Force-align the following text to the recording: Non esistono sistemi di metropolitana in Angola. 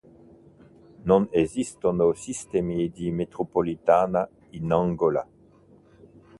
Non 1.05 1.27
esistono 1.29 2.13
sistemi 2.13 2.89
di 2.89 3.11
metropolitana 3.11 4.27
in 4.53 4.71
Angola. 4.71 5.27